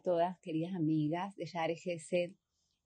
todas, 0.00 0.38
queridas 0.40 0.74
amigas 0.74 1.36
de 1.36 1.44
Share 1.44 1.76
Gesed, 1.76 2.32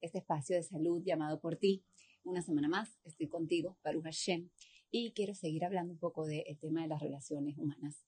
este 0.01 0.19
espacio 0.19 0.57
de 0.57 0.63
salud 0.63 1.03
llamado 1.05 1.41
por 1.41 1.57
ti. 1.57 1.85
Una 2.25 2.43
semana 2.43 2.69
más 2.69 2.99
estoy 3.05 3.29
contigo, 3.29 3.79
Baruch 3.83 4.05
Hashem, 4.05 4.51
y 4.91 5.13
quiero 5.13 5.35
seguir 5.35 5.65
hablando 5.65 5.93
un 5.93 5.99
poco 5.99 6.27
del 6.27 6.59
tema 6.59 6.83
de 6.83 6.89
las 6.89 7.01
relaciones 7.01 7.57
humanas. 7.57 8.05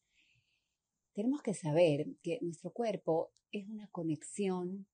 Tenemos 1.13 1.43
que 1.43 1.55
saber 1.55 2.07
que 2.23 2.39
nuestro 2.43 2.71
cuerpo 2.73 3.33
es 3.51 3.67
una 3.69 3.89
conexión 3.89 4.87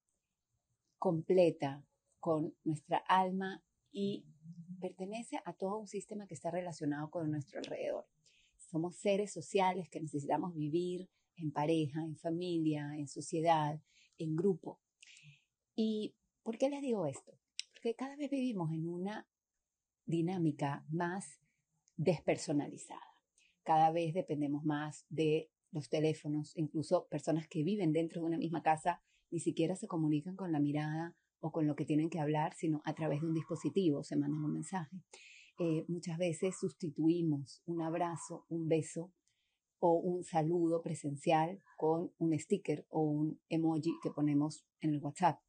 completa 0.97 1.85
con 2.19 2.55
nuestra 2.63 2.97
alma 2.97 3.63
y 3.91 4.25
pertenece 4.79 5.41
a 5.45 5.53
todo 5.53 5.79
un 5.79 5.87
sistema 5.87 6.27
que 6.27 6.33
está 6.33 6.51
relacionado 6.51 7.09
con 7.09 7.29
nuestro 7.29 7.59
alrededor. 7.59 8.07
Somos 8.57 8.95
seres 8.95 9.33
sociales 9.33 9.89
que 9.89 9.99
necesitamos 9.99 10.53
vivir 10.53 11.09
en 11.35 11.51
pareja, 11.51 12.03
en 12.03 12.15
familia, 12.15 12.95
en 12.97 13.07
sociedad, 13.07 13.81
en 14.17 14.35
grupo. 14.35 14.79
¿Y 15.75 16.15
por 16.43 16.57
qué 16.57 16.69
les 16.69 16.81
digo 16.81 17.07
esto? 17.07 17.33
Porque 17.73 17.95
cada 17.95 18.15
vez 18.15 18.29
vivimos 18.29 18.71
en 18.71 18.87
una 18.87 19.27
dinámica 20.05 20.85
más 20.89 21.39
despersonalizada. 21.97 23.01
Cada 23.63 23.91
vez 23.91 24.13
dependemos 24.13 24.65
más 24.65 25.05
de 25.09 25.49
los 25.71 25.89
teléfonos, 25.89 26.55
incluso 26.55 27.07
personas 27.07 27.47
que 27.47 27.63
viven 27.63 27.93
dentro 27.93 28.21
de 28.21 28.27
una 28.27 28.37
misma 28.37 28.61
casa 28.61 29.01
ni 29.31 29.39
siquiera 29.39 29.75
se 29.75 29.87
comunican 29.87 30.35
con 30.35 30.51
la 30.51 30.59
mirada 30.59 31.15
o 31.39 31.51
con 31.51 31.65
lo 31.65 31.75
que 31.75 31.85
tienen 31.85 32.09
que 32.09 32.19
hablar, 32.19 32.53
sino 32.53 32.81
a 32.85 32.93
través 32.93 33.21
de 33.21 33.27
un 33.27 33.33
dispositivo, 33.33 34.03
se 34.03 34.15
mandan 34.15 34.43
un 34.43 34.53
mensaje. 34.53 34.95
Eh, 35.59 35.85
muchas 35.87 36.17
veces 36.17 36.59
sustituimos 36.59 37.61
un 37.65 37.81
abrazo, 37.81 38.45
un 38.49 38.67
beso 38.67 39.11
o 39.85 39.95
un 39.95 40.23
saludo 40.23 40.81
presencial 40.81 41.61
con 41.75 42.13
un 42.17 42.39
sticker 42.39 42.85
o 42.89 43.01
un 43.01 43.41
emoji 43.49 43.91
que 44.01 44.11
ponemos 44.11 44.63
en 44.79 44.93
el 44.93 45.01
WhatsApp. 45.03 45.41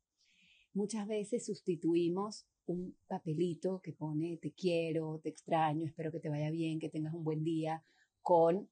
Muchas 0.72 1.06
veces 1.06 1.46
sustituimos 1.46 2.44
un 2.66 2.96
papelito 3.06 3.80
que 3.80 3.92
pone 3.92 4.36
te 4.38 4.50
quiero, 4.50 5.20
te 5.22 5.28
extraño, 5.28 5.86
espero 5.86 6.10
que 6.10 6.18
te 6.18 6.30
vaya 6.30 6.50
bien, 6.50 6.80
que 6.80 6.88
tengas 6.88 7.14
un 7.14 7.22
buen 7.22 7.44
día, 7.44 7.84
con 8.22 8.68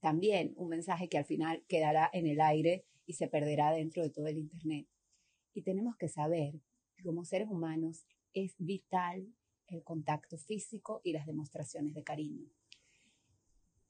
también 0.00 0.54
un 0.56 0.70
mensaje 0.70 1.08
que 1.08 1.18
al 1.18 1.24
final 1.24 1.64
quedará 1.68 2.10
en 2.12 2.26
el 2.26 2.40
aire 2.40 2.84
y 3.06 3.12
se 3.12 3.28
perderá 3.28 3.70
dentro 3.70 4.02
de 4.02 4.10
todo 4.10 4.26
el 4.26 4.38
Internet. 4.38 4.88
Y 5.54 5.62
tenemos 5.62 5.96
que 5.96 6.08
saber 6.08 6.54
que 6.96 7.04
como 7.04 7.24
seres 7.24 7.48
humanos 7.48 8.04
es 8.34 8.56
vital 8.58 9.32
el 9.68 9.84
contacto 9.84 10.36
físico 10.36 11.00
y 11.04 11.12
las 11.12 11.26
demostraciones 11.26 11.94
de 11.94 12.02
cariño 12.02 12.50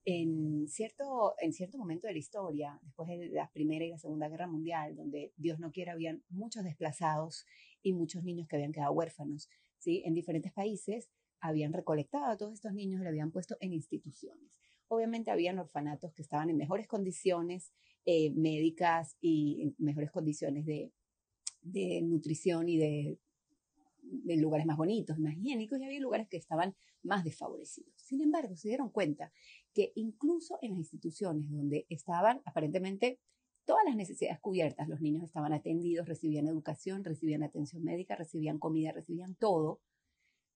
en 0.07 0.69
cierto, 0.69 1.35
en 1.41 1.53
cierto 1.53 1.79
momento 1.79 2.07
de 2.07 2.13
la 2.13 2.21
historia, 2.21 2.79
después 2.85 3.09
de 3.09 3.29
la 3.29 3.51
Primera 3.51 3.85
y 3.85 3.91
la 3.91 3.99
Segunda 3.99 4.29
Guerra 4.29 4.47
Mundial, 4.47 4.95
donde 4.95 5.33
Dios 5.37 5.59
no 5.59 5.73
quiera, 5.73 5.93
habían 5.93 6.23
muchos 6.29 6.63
desplazados 6.63 7.45
y 7.83 7.93
muchos 7.93 8.23
niños 8.23 8.47
que 8.47 8.55
habían 8.55 8.71
quedado 8.71 8.93
huérfanos, 8.93 9.51
¿sí? 9.79 10.05
En 10.07 10.15
diferentes 10.15 10.53
países 10.53 11.11
habían 11.41 11.73
recolectado 11.73 12.27
a 12.27 12.37
todos 12.37 12.55
estos 12.55 12.73
niños 12.73 13.01
y 13.01 13.03
los 13.03 13.09
habían 13.09 13.33
puesto 13.33 13.57
en 13.61 13.73
instituciones. 13.73 14.61
Obviamente 14.87 15.33
habían 15.33 15.59
orfanatos 15.59 16.15
que 16.15 16.23
estaban 16.23 16.51
en 16.51 16.57
mejores 16.57 16.87
condiciones 16.87 17.73
eh, 18.05 18.31
médicas 18.31 19.17
y 19.21 19.61
en 19.63 19.75
mejores 19.79 20.13
condiciones 20.13 20.67
de, 20.67 20.93
de 21.63 22.01
nutrición 22.03 22.69
y 22.69 22.79
de 22.79 23.19
en 24.27 24.41
lugares 24.41 24.67
más 24.67 24.77
bonitos, 24.77 25.19
más 25.19 25.35
higiénicos, 25.35 25.81
y 25.81 25.85
había 25.85 26.01
lugares 26.01 26.29
que 26.29 26.37
estaban 26.37 26.75
más 27.03 27.25
desfavorecidos. 27.25 27.93
Sin 27.97 28.23
embargo, 28.23 28.57
se 28.57 28.69
dieron 28.69 28.91
cuenta 28.91 29.33
que 29.73 29.93
incluso 29.95 30.59
en 30.63 30.71
las 30.71 30.79
instituciones 30.79 31.51
donde 31.51 31.87
estaban 31.89 32.43
aparentemente 32.45 33.21
todas 33.65 33.85
las 33.85 33.97
necesidades 33.97 34.39
cubiertas, 34.41 34.89
los 34.89 35.01
niños 35.01 35.25
estaban 35.25 35.53
atendidos, 35.53 36.09
recibían 36.09 36.47
educación, 36.47 37.05
recibían 37.05 37.43
atención 37.43 37.83
médica, 37.83 38.15
recibían 38.15 38.59
comida, 38.59 38.93
recibían 38.93 39.35
todo, 39.35 39.81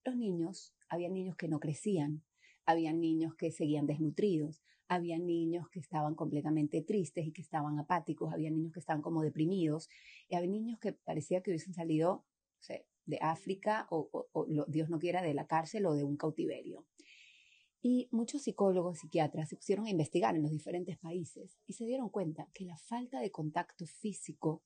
los 0.05 0.17
niños, 0.17 0.75
había 0.89 1.09
niños 1.09 1.37
que 1.37 1.49
no 1.49 1.61
crecían, 1.61 2.23
había 2.65 2.93
niños 2.93 3.35
que 3.35 3.51
seguían 3.51 3.87
desnutridos, 3.87 4.63
había 4.89 5.19
niños 5.19 5.69
que 5.71 5.81
estaban 5.81 6.15
completamente 6.15 6.83
tristes 6.83 7.27
y 7.27 7.33
que 7.33 7.43
estaban 7.43 7.79
apáticos, 7.79 8.33
había 8.33 8.51
niños 8.51 8.73
que 8.73 8.81
estaban 8.81 9.03
como 9.03 9.23
deprimidos, 9.23 9.89
y 10.29 10.37
había 10.37 10.51
niños 10.51 10.79
que 10.79 10.93
parecía 10.93 11.43
que 11.43 11.51
hubiesen 11.51 11.75
salido 11.75 12.25
de 13.11 13.19
África 13.21 13.87
o, 13.91 14.27
Dios 14.69 14.89
no 14.89 14.99
quiera, 14.99 15.23
de 15.23 15.35
la 15.35 15.47
cárcel 15.47 15.87
o 15.87 15.95
de 15.95 16.05
un 16.05 16.17
cautiverio. 16.17 16.87
Y 17.83 18.09
muchos 18.11 18.43
psicólogos, 18.43 18.99
psiquiatras 18.99 19.49
se 19.49 19.57
pusieron 19.57 19.87
a 19.87 19.91
investigar 19.91 20.37
en 20.37 20.43
los 20.43 20.51
diferentes 20.51 20.99
países 20.99 21.59
y 21.67 21.73
se 21.73 21.87
dieron 21.87 22.11
cuenta 22.11 22.49
que 22.53 22.65
la 22.65 22.77
falta 22.77 23.21
de 23.21 23.31
contacto 23.31 23.87
físico 23.87 24.63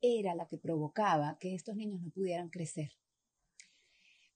era 0.00 0.34
la 0.34 0.46
que 0.46 0.58
provocaba 0.58 1.38
que 1.38 1.54
estos 1.54 1.76
niños 1.76 2.02
no 2.02 2.10
pudieran 2.10 2.50
crecer. 2.50 2.92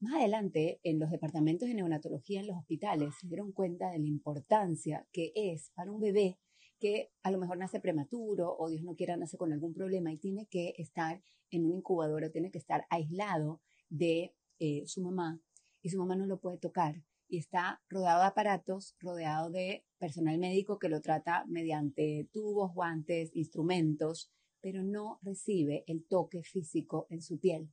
Más 0.01 0.15
adelante, 0.15 0.81
en 0.83 0.99
los 0.99 1.11
departamentos 1.11 1.69
de 1.69 1.75
neonatología 1.75 2.41
en 2.41 2.47
los 2.47 2.57
hospitales, 2.57 3.15
se 3.21 3.29
dieron 3.29 3.53
cuenta 3.53 3.91
de 3.91 3.99
la 3.99 4.09
importancia 4.09 5.07
que 5.13 5.33
es 5.35 5.71
para 5.75 5.93
un 5.93 6.01
bebé 6.01 6.39
que 6.81 7.11
a 7.23 7.31
lo 7.31 7.39
mejor 7.39 7.59
nace 7.59 7.79
prematuro 7.79 8.57
o 8.59 8.69
Dios 8.69 8.83
no 8.83 8.97
quiera 8.97 9.17
nace 9.17 9.37
con 9.37 9.53
algún 9.53 9.75
problema 9.75 10.13
y 10.13 10.19
tiene 10.19 10.47
que 10.47 10.75
estar 10.79 11.23
en 11.51 11.67
un 11.67 11.77
incubador 11.77 12.31
tiene 12.31 12.51
que 12.51 12.59
estar 12.59 12.87
aislado 12.91 13.61
de 13.89 14.35
eh, 14.59 14.83
su 14.87 15.03
mamá 15.03 15.41
y 15.83 15.91
su 15.91 15.99
mamá 15.99 16.17
no 16.17 16.27
lo 16.27 16.41
puede 16.41 16.59
tocar 16.59 17.03
y 17.31 17.39
está 17.39 17.81
rodeado 17.89 18.23
de 18.23 18.27
aparatos, 18.27 18.97
rodeado 18.99 19.51
de 19.51 19.85
personal 19.99 20.39
médico 20.39 20.79
que 20.79 20.89
lo 20.89 21.01
trata 21.01 21.45
mediante 21.47 22.29
tubos, 22.33 22.75
guantes, 22.75 23.31
instrumentos, 23.35 24.33
pero 24.61 24.83
no 24.83 25.21
recibe 25.23 25.85
el 25.87 26.05
toque 26.05 26.43
físico 26.43 27.07
en 27.09 27.23
su 27.23 27.39
piel. 27.39 27.71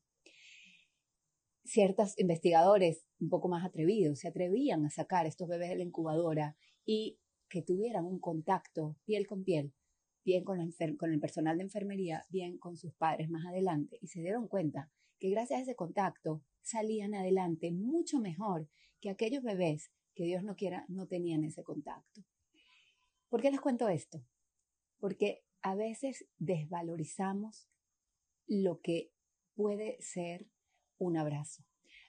Ciertos 1.65 2.17
investigadores 2.17 3.05
un 3.19 3.29
poco 3.29 3.49
más 3.49 3.65
atrevidos 3.65 4.19
se 4.19 4.27
atrevían 4.27 4.85
a 4.85 4.89
sacar 4.89 5.25
estos 5.25 5.47
bebés 5.49 5.69
de 5.69 5.77
la 5.77 5.83
incubadora 5.83 6.55
y 6.85 7.19
que 7.49 7.61
tuvieran 7.61 8.05
un 8.05 8.19
contacto 8.19 8.97
piel 9.05 9.27
con 9.27 9.43
piel, 9.43 9.73
bien 10.23 10.43
con, 10.43 10.59
el 10.59 11.19
personal 11.19 11.57
de 11.57 11.63
enfermería, 11.63 12.25
bien 12.29 12.57
con 12.57 12.75
sus 12.75 12.93
padres 12.93 13.29
más 13.29 13.45
adelante, 13.45 13.97
y 14.01 14.07
se 14.07 14.19
dieron 14.19 14.47
cuenta 14.47 14.91
que 15.19 15.29
gracias 15.29 15.59
a 15.59 15.63
ese 15.63 15.75
contacto 15.75 16.43
salían 16.61 17.15
adelante 17.15 17.71
mucho 17.71 18.19
mejor 18.19 18.69
que 18.99 19.09
aquellos 19.09 19.43
bebés 19.43 19.91
que 20.13 20.25
Dios 20.25 20.43
no 20.43 20.55
quiera 20.55 20.85
no 20.89 21.07
tenían 21.07 21.43
ese 21.43 21.63
contacto. 21.63 22.23
¿Por 23.29 23.41
qué 23.41 23.51
les 23.51 23.61
cuento 23.61 23.87
esto? 23.87 24.25
Porque 24.99 25.43
a 25.61 25.75
veces 25.75 26.27
desvalorizamos 26.37 27.69
lo 28.47 28.81
que 28.81 29.11
puede 29.55 29.97
ser 30.01 30.47
un 30.97 31.17
abrazo 31.17 31.63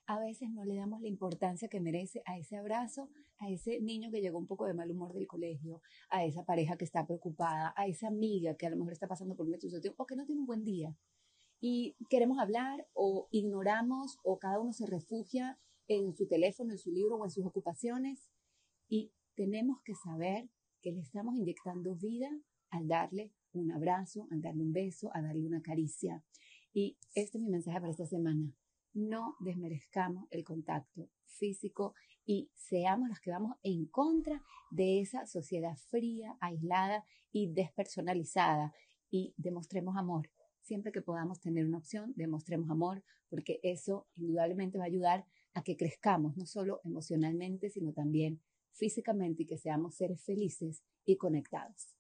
a 0.09 0.19
veces 0.19 0.51
no 0.51 0.65
le 0.65 0.77
damos 0.77 1.03
la 1.03 1.09
importancia 1.09 1.69
que 1.69 1.81
merece 1.81 2.23
a 2.25 2.39
ese 2.39 2.57
abrazo, 2.57 3.11
a 3.39 3.51
ese 3.51 3.79
niño 3.81 4.11
que 4.11 4.23
llegó 4.23 4.39
un 4.39 4.47
poco 4.47 4.65
de 4.65 4.73
mal 4.73 4.91
humor 4.91 5.13
del 5.13 5.27
colegio, 5.27 5.83
a 6.09 6.25
esa 6.25 6.47
pareja 6.47 6.79
que 6.79 6.87
está 6.87 7.07
preocupada, 7.07 7.75
a 7.77 7.87
esa 7.87 8.09
amiga 8.09 8.57
que 8.57 8.67
a 8.67 8.71
lo 8.71 8.79
mejor 8.79 8.95
está 8.95 9.07
pasando 9.07 9.37
por 9.37 9.47
una 9.47 9.59
situación 9.59 9.93
o 9.99 10.07
que 10.07 10.17
no 10.17 10.25
tiene 10.25 10.41
un 10.41 10.47
buen 10.47 10.65
día. 10.65 10.97
Y 11.61 11.95
queremos 12.09 12.39
hablar 12.39 12.89
o 12.95 13.29
ignoramos 13.33 14.19
o 14.23 14.39
cada 14.39 14.59
uno 14.59 14.73
se 14.73 14.87
refugia 14.87 15.61
en 15.89 16.15
su 16.15 16.27
teléfono, 16.27 16.73
en 16.73 16.79
su 16.79 16.91
libro 16.91 17.17
o 17.17 17.25
en 17.25 17.31
sus 17.31 17.45
ocupaciones. 17.45 18.31
Y 18.89 19.13
tenemos 19.35 19.83
que 19.83 19.95
saber 19.95 20.49
que 20.81 20.91
le 20.91 21.01
estamos 21.01 21.37
inyectando 21.37 21.97
vida 21.97 22.31
al 22.71 22.89
darle 22.89 23.35
un 23.53 23.73
abrazo, 23.73 24.27
al 24.31 24.41
darle 24.41 24.63
un 24.63 24.73
beso, 24.73 25.11
a 25.13 25.21
darle 25.21 25.47
una 25.47 25.61
caricia. 25.61 26.25
Y 26.73 26.97
este 27.15 27.37
es 27.37 27.45
mi 27.45 27.51
mensaje 27.51 27.79
para 27.79 27.91
esta 27.91 28.07
semana 28.07 28.55
no 28.99 29.37
desmerezcamos 29.41 30.27
el 30.31 30.45
contacto 30.45 31.09
físico 31.27 31.95
y 32.27 32.51
seamos 32.55 33.09
los 33.09 33.21
que 33.21 33.31
vamos 33.31 33.57
en 33.63 33.87
contra 33.87 34.43
de 34.71 35.01
esa 35.01 35.27
sociedad 35.27 35.77
fría, 35.89 36.37
aislada 36.41 37.05
y 37.33 37.53
despersonalizada 37.53 38.75
y 39.11 39.35
demostremos 39.37 39.97
amor. 39.97 40.31
Siempre 40.61 40.93
que 40.93 41.01
podamos 41.01 41.41
tener 41.41 41.65
una 41.65 41.79
opción, 41.79 42.13
demostremos 42.17 42.69
amor, 42.71 43.03
porque 43.31 43.61
eso 43.63 44.07
indudablemente 44.17 44.79
va 44.79 44.85
a 44.85 44.89
ayudar 44.89 45.25
a 45.55 45.63
que 45.63 45.77
crezcamos, 45.77 46.37
no 46.37 46.45
solo 46.45 46.81
emocionalmente, 46.85 47.71
sino 47.71 47.93
también 47.93 48.43
físicamente 48.73 49.45
y 49.45 49.47
que 49.47 49.57
seamos 49.57 49.95
seres 49.95 50.23
felices 50.23 50.83
y 51.05 51.17
conectados. 51.17 51.98